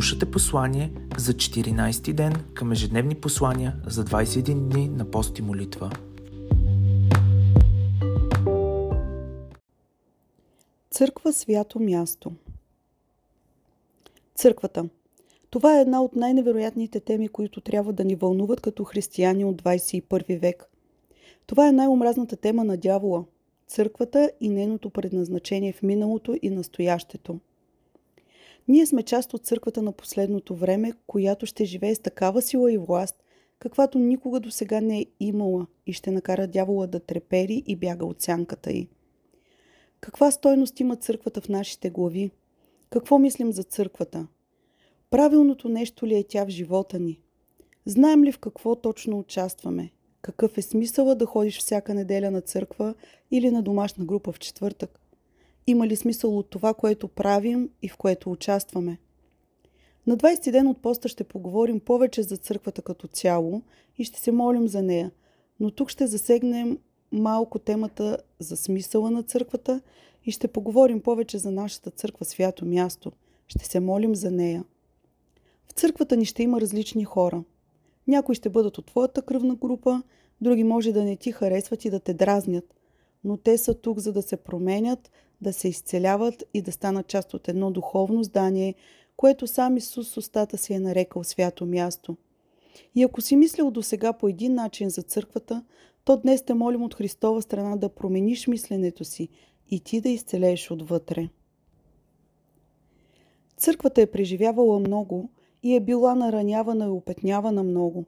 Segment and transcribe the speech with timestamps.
[0.00, 5.90] Слушате послание за 14 ден към ежедневни послания за 21 дни на пост и молитва.
[10.90, 12.32] Църква свято място
[14.34, 14.88] Църквата.
[15.50, 20.38] Това е една от най-невероятните теми, които трябва да ни вълнуват като християни от 21
[20.38, 20.64] век.
[21.46, 23.24] Това е най-омразната тема на дявола–
[23.66, 27.38] църквата и нейното предназначение в миналото и настоящето–
[28.68, 32.78] ние сме част от църквата на последното време, която ще живее с такава сила и
[32.78, 33.22] власт,
[33.58, 38.06] каквато никога до сега не е имала и ще накара дявола да трепери и бяга
[38.06, 38.88] от сянката й.
[40.00, 42.30] Каква стойност има църквата в нашите глави?
[42.90, 44.26] Какво мислим за църквата?
[45.10, 47.20] Правилното нещо ли е тя в живота ни?
[47.86, 49.90] Знаем ли в какво точно участваме?
[50.22, 52.94] Какъв е смисъла да ходиш всяка неделя на църква
[53.30, 55.00] или на домашна група в четвъртък?
[55.70, 58.98] Има ли смисъл от това, което правим и в което участваме?
[60.06, 63.62] На 20 ден от поста ще поговорим повече за църквата като цяло
[63.98, 65.10] и ще се молим за нея,
[65.60, 66.78] но тук ще засегнем
[67.12, 69.80] малко темата за смисъла на църквата
[70.24, 73.12] и ще поговорим повече за нашата църква свято място.
[73.46, 74.64] Ще се молим за нея.
[75.66, 77.44] В църквата ни ще има различни хора.
[78.08, 80.02] Някои ще бъдат от твоята кръвна група,
[80.40, 82.74] други може да не ти харесват и да те дразнят,
[83.24, 87.34] но те са тук за да се променят, да се изцеляват и да станат част
[87.34, 88.74] от едно духовно здание,
[89.16, 92.16] което сам Исус с устата си е нарекал свято място.
[92.94, 95.64] И ако си мислил до сега по един начин за църквата,
[96.04, 99.28] то днес те молим от Христова страна да промениш мисленето си
[99.70, 101.28] и ти да изцелееш отвътре.
[103.56, 105.30] Църквата е преживявала много
[105.62, 108.04] и е била наранявана и опетнявана много.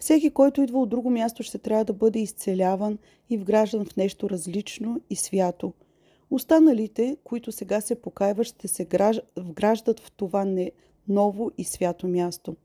[0.00, 2.98] Всеки, който идва от друго място, ще трябва да бъде изцеляван
[3.30, 5.72] и вграждан в нещо различно и свято–
[6.30, 8.86] Останалите, които сега се покаиват, ще се
[9.36, 10.70] вграждат в това не
[11.08, 12.56] ново и свято място.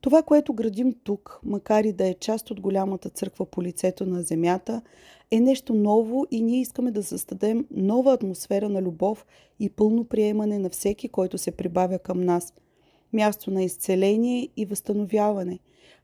[0.00, 4.22] Това, което градим тук, макар и да е част от голямата църква по лицето на
[4.22, 4.82] земята,
[5.30, 9.26] е нещо ново и ние искаме да създадем нова атмосфера на любов
[9.60, 12.54] и пълно приемане на всеки, който се прибавя към нас.
[13.12, 15.58] Място на изцеление и възстановяване.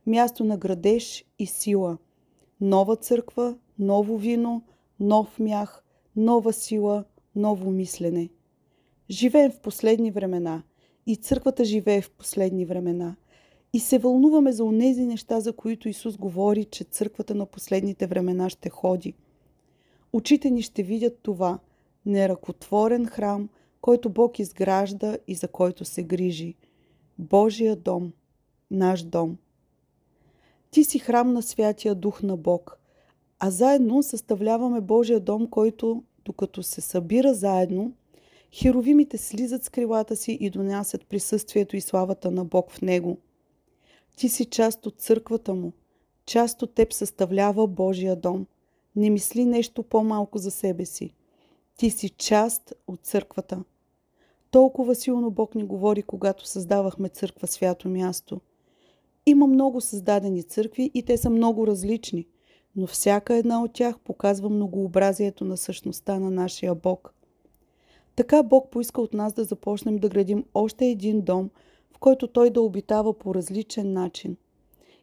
[0.06, 1.99] Място на градеж и сила.
[2.61, 4.62] Нова църква, ново вино,
[5.00, 5.84] нов мях,
[6.16, 7.05] нова сила,
[7.37, 8.28] ново мислене.
[9.11, 10.62] Живеем в последни времена
[11.06, 13.16] и църквата живее в последни времена.
[13.72, 18.50] И се вълнуваме за онези неща, за които Исус говори, че църквата на последните времена
[18.50, 19.15] ще ходи.
[20.12, 21.59] Очите ни ще видят това
[22.06, 23.49] неръкотворен храм,
[23.81, 26.55] който Бог изгражда и за който се грижи.
[27.19, 28.12] Божия дом,
[28.71, 29.38] наш дом.
[30.71, 32.78] Ти си храм на Святия Дух на Бог–
[33.38, 37.93] а заедно съставляваме Божия дом, който, докато се събира заедно,
[38.53, 43.19] херовимите слизат с крилата си и донасят присъствието и славата на Бог в него.
[44.16, 45.72] Ти си част от църквата му,
[46.27, 48.47] част от теб съставлява Божия дом.
[48.97, 51.15] Не мисли нещо по-малко за себе си.
[51.77, 53.65] Ти си част от църквата.
[54.56, 58.41] Толкова силно Бог ни говори, когато създавахме църква свято място.
[59.27, 62.27] Има много създадени църкви и те са много различни–
[62.77, 67.15] но всяка една от тях показва многообразието на същността на нашия Бог.
[68.16, 71.50] Така Бог поиска от нас да започнем да градим още един дом,
[71.95, 74.37] в който Той да обитава по различен начин.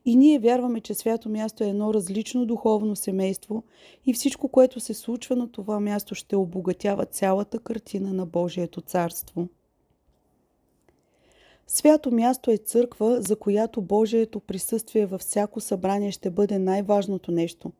[0.05, 3.63] И ние вярваме, че свято място е едно различно духовно семейство
[4.05, 9.47] и всичко, което се случва на това място, ще обогатява цялата картина на Божието царство.
[11.67, 17.71] Свято място е църква, за която Божието присъствие във всяко събрание ще бъде най-важното нещо.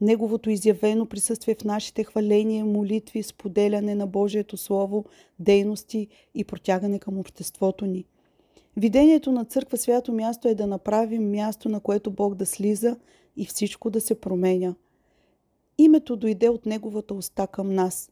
[0.00, 5.04] Неговото изявено присъствие в нашите хваления, молитви, споделяне на Божието Слово,
[5.38, 8.04] дейности и протягане към обществото ни.
[8.76, 12.96] Видението на църква свято място е да направим място, на което Бог да слиза
[13.36, 14.74] и всичко да се променя.
[15.78, 18.10] Името дойде от Неговата уста към нас.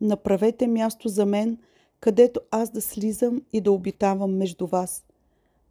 [0.00, 1.58] Направете място за мен–
[2.04, 5.04] където аз да слизам и да обитавам между вас.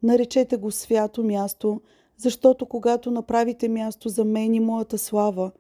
[0.04, 1.82] Наречете го свято място,
[2.18, 5.52] защото когато направите място за мен и моята слава,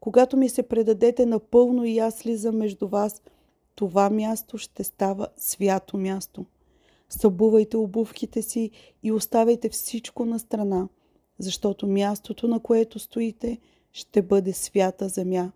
[0.00, 3.22] когато ми се предадете напълно и аз слизам между вас,
[3.74, 6.44] това място ще става свято място.
[7.08, 8.70] Събувайте обувките си
[9.02, 10.88] и оставяйте всичко на страна,
[11.38, 13.58] защото мястото, на което стоите,
[13.92, 15.52] ще бъде свята земя.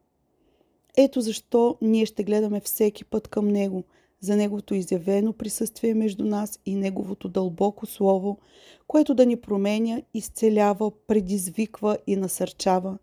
[0.96, 3.84] Ето защо ние ще гледаме всеки път към Него–
[4.20, 8.38] за Неговото изявено присъствие между нас и Неговото дълбоко Слово,
[8.86, 12.98] което да ни променя, изцелява, предизвиква и насърчава.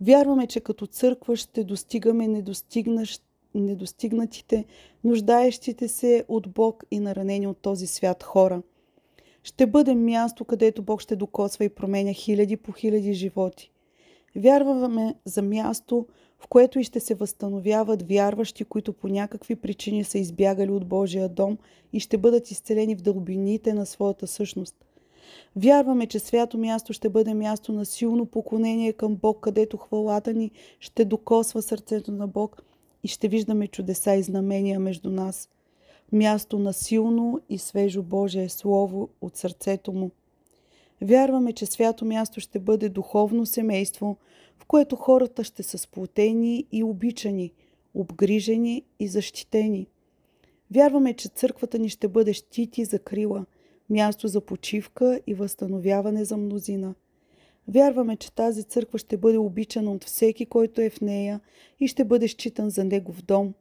[0.00, 3.22] Вярваме, че като църква ще достигаме недостигнащ
[3.60, 4.64] недостигнатите,
[5.04, 8.62] нуждаещите се от Бог и наранени от този свят хора.
[9.42, 13.70] Ще бъде място, където Бог ще докосва и променя хиляди по хиляди животи.
[14.36, 16.06] Вярваме за място,
[16.38, 21.28] в което и ще се възстановяват вярващи, които по някакви причини са избягали от Божия
[21.28, 21.58] дом
[21.92, 24.76] и ще бъдат изцелени в дълбините на своята същност.
[25.56, 30.50] Вярваме, че свято място ще бъде място на силно поклонение към Бог, където хвалата ни
[30.80, 32.62] ще докосва сърцето на Бог
[33.04, 35.48] и ще виждаме чудеса и знамения между нас.
[36.12, 40.10] Място на силно и свежо Божие Слово от сърцето му.
[41.02, 44.16] Вярваме, че свято място ще бъде духовно семейство,
[44.58, 47.52] в което хората ще са сплотени и обичани,
[47.94, 49.86] обгрижени и защитени.
[50.70, 53.46] Вярваме, че църквата ни ще бъде щит и закрила,
[53.90, 56.94] място за почивка и възстановяване за мнозина.
[57.68, 61.40] Вярваме, че тази църква ще бъде обичана от всеки, който е в нея
[61.80, 63.54] и ще бъде считан за негов дом.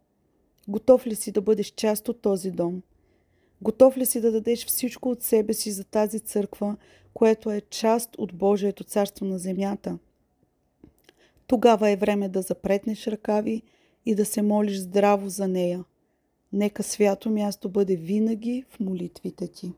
[0.68, 2.82] Готов ли си да бъдеш част от този дом?
[3.62, 6.78] Готов ли си да дадеш всичко от себе си за тази църква,
[7.14, 9.98] което е част от Божието царство на земята?
[11.48, 13.62] Тогава е време да запретнеш ръкави
[14.06, 15.86] и да се молиш здраво за нея.
[16.54, 19.72] Нека свято място бъде винаги в молитвите ти.